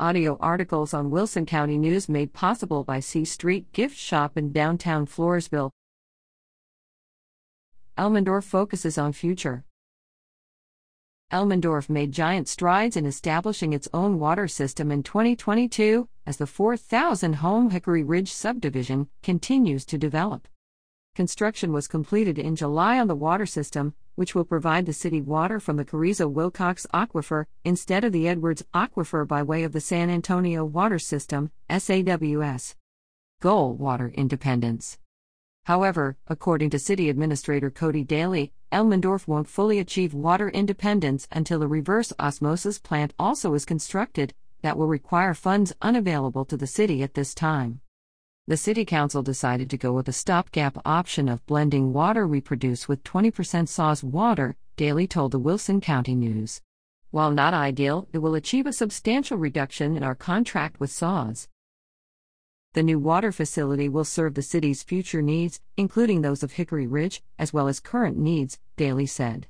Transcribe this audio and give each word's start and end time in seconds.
Audio 0.00 0.36
articles 0.38 0.94
on 0.94 1.10
Wilson 1.10 1.44
County 1.44 1.76
News 1.76 2.08
made 2.08 2.32
possible 2.32 2.84
by 2.84 3.00
C 3.00 3.24
Street 3.24 3.72
Gift 3.72 3.96
Shop 3.96 4.36
in 4.36 4.52
downtown 4.52 5.06
Floresville. 5.06 5.72
Elmendorf 7.98 8.44
focuses 8.44 8.96
on 8.96 9.12
future. 9.12 9.64
Elmendorf 11.32 11.90
made 11.90 12.12
giant 12.12 12.46
strides 12.46 12.96
in 12.96 13.06
establishing 13.06 13.72
its 13.72 13.88
own 13.92 14.20
water 14.20 14.46
system 14.46 14.92
in 14.92 15.02
2022 15.02 16.08
as 16.24 16.36
the 16.36 16.46
4,000 16.46 17.32
home 17.32 17.70
Hickory 17.70 18.04
Ridge 18.04 18.32
subdivision 18.32 19.08
continues 19.24 19.84
to 19.86 19.98
develop. 19.98 20.46
Construction 21.14 21.72
was 21.72 21.88
completed 21.88 22.38
in 22.38 22.56
July 22.56 22.98
on 22.98 23.08
the 23.08 23.14
water 23.14 23.46
system, 23.46 23.94
which 24.14 24.34
will 24.34 24.44
provide 24.44 24.86
the 24.86 24.92
city 24.92 25.20
water 25.20 25.60
from 25.60 25.76
the 25.76 25.84
Carrizo 25.84 26.28
Wilcox 26.28 26.86
Aquifer 26.92 27.46
instead 27.64 28.04
of 28.04 28.12
the 28.12 28.28
Edwards 28.28 28.64
Aquifer 28.74 29.26
by 29.26 29.42
way 29.42 29.64
of 29.64 29.72
the 29.72 29.80
San 29.80 30.10
Antonio 30.10 30.64
Water 30.64 30.98
System, 30.98 31.50
SAWS. 31.70 32.74
Goal 33.40 33.74
Water 33.74 34.12
Independence. 34.14 34.98
However, 35.64 36.16
according 36.26 36.70
to 36.70 36.78
City 36.78 37.08
Administrator 37.08 37.70
Cody 37.70 38.02
Daly, 38.02 38.52
Elmendorf 38.72 39.28
won't 39.28 39.48
fully 39.48 39.78
achieve 39.78 40.14
water 40.14 40.48
independence 40.48 41.28
until 41.30 41.62
a 41.62 41.68
reverse 41.68 42.12
osmosis 42.18 42.78
plant 42.78 43.14
also 43.18 43.54
is 43.54 43.64
constructed, 43.64 44.34
that 44.62 44.76
will 44.76 44.88
require 44.88 45.34
funds 45.34 45.72
unavailable 45.80 46.44
to 46.44 46.56
the 46.56 46.66
city 46.66 47.02
at 47.02 47.14
this 47.14 47.34
time. 47.34 47.80
The 48.48 48.56
City 48.56 48.86
Council 48.86 49.22
decided 49.22 49.68
to 49.68 49.76
go 49.76 49.92
with 49.92 50.08
a 50.08 50.12
stopgap 50.14 50.78
option 50.86 51.28
of 51.28 51.44
blending 51.44 51.92
water 51.92 52.26
we 52.26 52.40
produce 52.40 52.88
with 52.88 53.04
20% 53.04 53.68
SAWS 53.68 54.02
water, 54.02 54.56
Daly 54.74 55.06
told 55.06 55.32
the 55.32 55.38
Wilson 55.38 55.82
County 55.82 56.14
News. 56.14 56.62
While 57.10 57.30
not 57.30 57.52
ideal, 57.52 58.08
it 58.10 58.20
will 58.20 58.34
achieve 58.34 58.64
a 58.64 58.72
substantial 58.72 59.36
reduction 59.36 59.98
in 59.98 60.02
our 60.02 60.14
contract 60.14 60.80
with 60.80 60.90
SAWS. 60.90 61.46
The 62.72 62.82
new 62.82 62.98
water 62.98 63.32
facility 63.32 63.86
will 63.86 64.06
serve 64.06 64.32
the 64.32 64.40
city's 64.40 64.82
future 64.82 65.20
needs, 65.20 65.60
including 65.76 66.22
those 66.22 66.42
of 66.42 66.52
Hickory 66.52 66.86
Ridge, 66.86 67.22
as 67.38 67.52
well 67.52 67.68
as 67.68 67.80
current 67.80 68.16
needs, 68.16 68.58
Daly 68.78 69.04
said. 69.04 69.46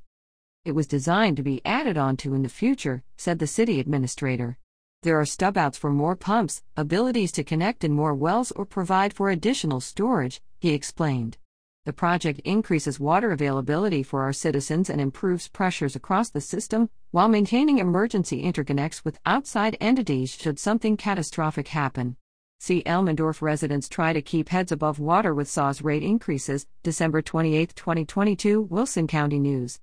It 0.65 0.72
was 0.72 0.89
designed 0.89 1.37
to 1.37 1.44
be 1.44 1.62
added 1.65 1.97
on 1.97 2.17
to 2.17 2.34
in 2.34 2.42
the 2.42 2.48
future, 2.48 3.05
said 3.17 3.39
the 3.39 3.47
city 3.47 3.78
administrator. 3.78 4.59
There 5.02 5.20
are 5.20 5.24
stubouts 5.24 5.77
for 5.77 5.92
more 5.92 6.16
pumps, 6.16 6.62
abilities 6.77 7.30
to 7.32 7.44
connect 7.44 7.84
in 7.84 7.92
more 7.92 8.14
wells 8.14 8.50
or 8.50 8.64
provide 8.64 9.14
for 9.14 9.30
additional 9.30 9.80
storage, 9.80 10.42
he 10.58 10.70
explained. 10.70 11.38
The 11.84 11.92
project 11.92 12.41
increases 12.41 12.98
water 12.98 13.30
availability 13.30 14.02
for 14.02 14.22
our 14.22 14.32
citizens 14.32 14.91
and 14.91 15.00
improves 15.00 15.46
pressures 15.46 15.94
across 15.94 16.30
the 16.30 16.41
system 16.41 16.91
while 17.12 17.28
maintaining 17.28 17.78
emergency 17.78 18.42
interconnects 18.42 19.04
with 19.04 19.20
outside 19.24 19.76
entities 19.80 20.34
should 20.34 20.58
something 20.58 20.96
catastrophic 20.96 21.69
happen. 21.69 22.16
See 22.58 22.82
Elmendorf 22.82 23.41
residents 23.41 23.88
try 23.88 24.12
to 24.12 24.20
keep 24.20 24.48
heads 24.48 24.72
above 24.72 24.98
water 24.98 25.32
with 25.32 25.48
SAWS 25.48 25.80
rate 25.80 26.02
increases, 26.02 26.66
December 26.82 27.22
28, 27.22 27.72
2022, 27.76 28.62
Wilson 28.62 29.06
County 29.06 29.38
News. 29.38 29.78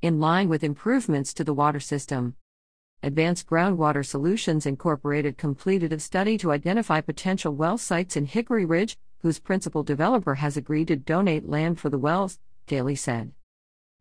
In 0.00 0.18
line 0.18 0.48
with 0.48 0.64
improvements 0.64 1.34
to 1.34 1.44
the 1.44 1.52
water 1.52 1.80
system, 1.80 2.34
Advanced 3.00 3.46
Groundwater 3.46 4.04
Solutions 4.04 4.66
Incorporated 4.66 5.38
completed 5.38 5.92
a 5.92 6.00
study 6.00 6.36
to 6.38 6.50
identify 6.50 7.00
potential 7.00 7.54
well 7.54 7.78
sites 7.78 8.16
in 8.16 8.26
Hickory 8.26 8.64
Ridge, 8.64 8.98
whose 9.20 9.38
principal 9.38 9.84
developer 9.84 10.34
has 10.34 10.56
agreed 10.56 10.88
to 10.88 10.96
donate 10.96 11.48
land 11.48 11.78
for 11.78 11.90
the 11.90 11.98
wells, 11.98 12.40
Daly 12.66 12.96
said. 12.96 13.30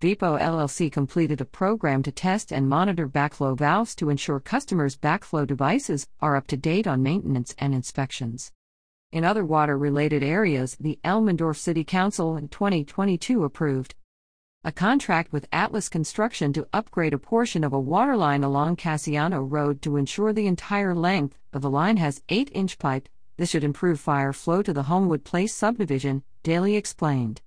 Vipo 0.02 0.40
LLC 0.40 0.92
completed 0.92 1.40
a 1.42 1.46
program 1.46 2.02
to 2.02 2.12
test 2.12 2.52
and 2.52 2.68
monitor 2.68 3.08
backflow 3.08 3.56
valves 3.56 3.94
to 3.96 4.10
ensure 4.10 4.40
customers' 4.40 4.98
backflow 4.98 5.46
devices 5.46 6.08
are 6.20 6.36
up 6.36 6.48
to 6.48 6.58
date 6.58 6.88
on 6.88 7.04
maintenance 7.04 7.54
and 7.60 7.76
inspections. 7.76 8.52
In 9.12 9.24
other 9.24 9.46
water 9.46 9.78
related 9.78 10.24
areas, 10.24 10.76
the 10.80 10.98
Elmendorf 11.04 11.58
City 11.58 11.84
Council 11.84 12.36
in 12.36 12.48
2022 12.48 13.44
approved 13.44 13.94
a 14.68 14.72
contract 14.74 15.32
with 15.32 15.48
Atlas 15.54 15.88
Construction 15.88 16.52
to 16.52 16.68
upgrade 16.74 17.14
a 17.14 17.18
portion 17.18 17.64
of 17.64 17.72
a 17.72 17.80
water 17.80 18.18
line 18.18 18.44
along 18.44 18.76
Cassiano 18.76 19.42
Road 19.50 19.82
to 19.82 19.96
ensure 19.96 20.34
the 20.34 20.46
entire 20.46 20.94
length 20.94 21.40
of 21.54 21.62
the 21.62 21.70
line 21.70 21.96
has 21.96 22.22
8 22.28 22.52
inch 22.54 22.78
pipe. 22.78 23.08
This 23.38 23.50
should 23.50 23.64
improve 23.64 23.98
fire 23.98 24.34
flow 24.34 24.62
to 24.62 24.74
the 24.74 24.84
Homewood 24.84 25.24
Place 25.24 25.56
subdivision, 25.56 26.22
Daly 26.44 26.76
explained 26.76 27.40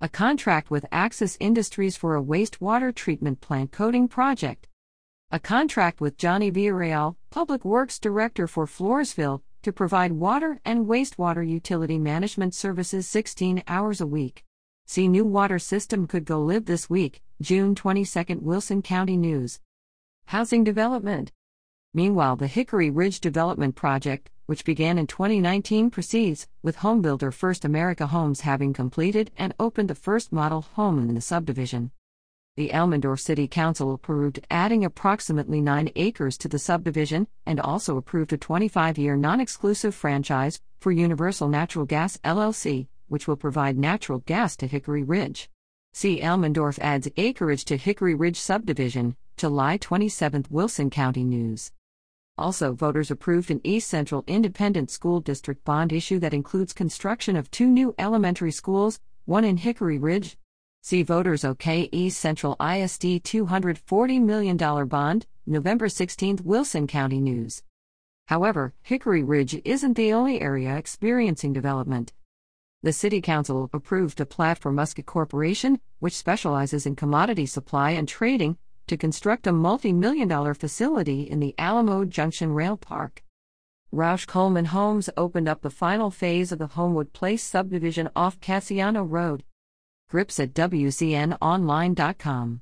a 0.00 0.08
contract 0.08 0.70
with 0.70 0.86
Axis 0.92 1.36
Industries 1.40 1.96
for 1.96 2.14
a 2.14 2.22
wastewater 2.22 2.94
treatment 2.94 3.40
plant 3.40 3.72
coating 3.72 4.06
project, 4.06 4.68
a 5.32 5.40
contract 5.40 6.00
with 6.00 6.16
Johnny 6.16 6.52
Villarreal, 6.52 7.16
Public 7.30 7.64
Works 7.64 7.98
Director 7.98 8.46
for 8.46 8.66
Floresville, 8.66 9.42
to 9.64 9.72
provide 9.72 10.12
water 10.12 10.60
and 10.64 10.86
wastewater 10.86 11.44
utility 11.44 11.98
management 11.98 12.54
services 12.54 13.08
16 13.08 13.64
hours 13.66 14.00
a 14.00 14.06
week. 14.06 14.44
See 14.90 15.06
new 15.06 15.26
water 15.26 15.58
system 15.58 16.06
could 16.06 16.24
go 16.24 16.40
live 16.40 16.64
this 16.64 16.88
week, 16.88 17.20
June 17.42 17.74
22, 17.74 18.38
Wilson 18.40 18.80
County 18.80 19.18
News. 19.18 19.60
Housing 20.24 20.64
development. 20.64 21.30
Meanwhile, 21.92 22.36
the 22.36 22.46
Hickory 22.46 22.88
Ridge 22.88 23.20
Development 23.20 23.74
Project, 23.74 24.30
which 24.46 24.64
began 24.64 24.96
in 24.96 25.06
2019, 25.06 25.90
proceeds, 25.90 26.48
with 26.62 26.78
homebuilder 26.78 27.34
First 27.34 27.66
America 27.66 28.06
Homes 28.06 28.40
having 28.40 28.72
completed 28.72 29.30
and 29.36 29.54
opened 29.60 29.90
the 29.90 29.94
first 29.94 30.32
model 30.32 30.62
home 30.62 31.06
in 31.06 31.14
the 31.14 31.20
subdivision. 31.20 31.90
The 32.56 32.70
Elmendorf 32.70 33.20
City 33.20 33.46
Council 33.46 33.92
approved 33.92 34.40
adding 34.50 34.86
approximately 34.86 35.60
9 35.60 35.90
acres 35.96 36.38
to 36.38 36.48
the 36.48 36.58
subdivision 36.58 37.28
and 37.44 37.60
also 37.60 37.98
approved 37.98 38.32
a 38.32 38.38
25 38.38 38.96
year 38.96 39.16
non 39.16 39.38
exclusive 39.38 39.94
franchise 39.94 40.62
for 40.80 40.92
Universal 40.92 41.48
Natural 41.48 41.84
Gas 41.84 42.16
LLC, 42.24 42.86
which 43.08 43.26
will 43.26 43.36
provide 43.36 43.76
natural 43.76 44.20
gas 44.20 44.56
to 44.56 44.66
Hickory 44.66 45.02
Ridge. 45.02 45.50
See 45.92 46.20
Elmendorf 46.20 46.78
adds 46.80 47.08
acreage 47.16 47.64
to 47.66 47.76
Hickory 47.76 48.14
Ridge 48.14 48.38
subdivision, 48.38 49.16
July 49.36 49.76
27, 49.76 50.46
Wilson 50.50 50.90
County 50.90 51.24
News. 51.24 51.72
Also, 52.36 52.72
voters 52.72 53.10
approved 53.10 53.50
an 53.50 53.60
East 53.64 53.88
Central 53.88 54.22
Independent 54.28 54.90
School 54.90 55.20
District 55.20 55.64
bond 55.64 55.92
issue 55.92 56.20
that 56.20 56.34
includes 56.34 56.72
construction 56.72 57.34
of 57.34 57.50
two 57.50 57.66
new 57.66 57.94
elementary 57.98 58.52
schools, 58.52 59.00
one 59.24 59.44
in 59.44 59.56
Hickory 59.56 59.98
Ridge. 59.98 60.38
See 60.82 61.02
voters 61.02 61.44
OK 61.44 61.88
East 61.90 62.20
Central 62.20 62.52
ISD 62.60 63.24
$240 63.24 64.22
million 64.22 64.56
bond, 64.86 65.26
November 65.46 65.88
16, 65.88 66.40
Wilson 66.44 66.86
County 66.86 67.20
News. 67.20 67.64
However, 68.28 68.72
Hickory 68.82 69.22
Ridge 69.22 69.60
isn't 69.64 69.94
the 69.94 70.12
only 70.12 70.40
area 70.40 70.76
experiencing 70.76 71.52
development. 71.52 72.12
The 72.80 72.92
City 72.92 73.20
Council 73.20 73.68
approved 73.72 74.20
a 74.20 74.26
plat 74.26 74.56
for 74.56 74.70
Musket 74.70 75.04
Corporation, 75.04 75.80
which 75.98 76.14
specializes 76.14 76.86
in 76.86 76.94
commodity 76.94 77.44
supply 77.44 77.90
and 77.90 78.06
trading, 78.06 78.56
to 78.86 78.96
construct 78.96 79.48
a 79.48 79.52
multi 79.52 79.92
million 79.92 80.28
dollar 80.28 80.54
facility 80.54 81.22
in 81.22 81.40
the 81.40 81.56
Alamo 81.58 82.04
Junction 82.04 82.52
Rail 82.52 82.76
Park. 82.76 83.24
Rausch 83.90 84.26
Coleman 84.26 84.66
Homes 84.66 85.10
opened 85.16 85.48
up 85.48 85.62
the 85.62 85.70
final 85.70 86.12
phase 86.12 86.52
of 86.52 86.60
the 86.60 86.68
Homewood 86.68 87.12
Place 87.12 87.42
subdivision 87.42 88.10
off 88.14 88.38
Cassiano 88.38 89.02
Road. 89.02 89.42
Grips 90.08 90.38
at 90.38 90.54
WCNOnline.com. 90.54 92.60